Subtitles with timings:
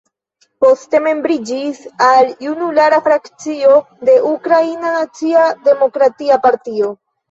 [0.63, 3.79] Poste membriĝis al Junulara Frakcio
[4.13, 6.97] de Ukraina Naci-Demokratia Partio.